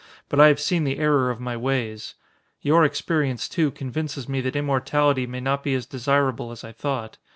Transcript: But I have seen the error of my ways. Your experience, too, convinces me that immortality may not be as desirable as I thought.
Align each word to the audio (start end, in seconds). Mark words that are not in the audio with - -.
But 0.29 0.39
I 0.39 0.47
have 0.47 0.59
seen 0.59 0.83
the 0.83 0.97
error 0.97 1.29
of 1.29 1.39
my 1.39 1.55
ways. 1.55 2.15
Your 2.61 2.83
experience, 2.83 3.47
too, 3.47 3.69
convinces 3.69 4.27
me 4.27 4.41
that 4.41 4.55
immortality 4.55 5.27
may 5.27 5.41
not 5.41 5.63
be 5.63 5.75
as 5.75 5.85
desirable 5.85 6.49
as 6.49 6.63
I 6.63 6.71
thought. 6.71 7.19